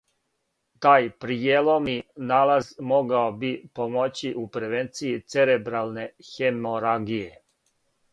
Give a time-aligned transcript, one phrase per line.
[0.83, 1.93] Тај пријеломни
[2.31, 3.51] налаз могао би
[3.81, 7.29] помоћи у превенцији церебралне хеморагије.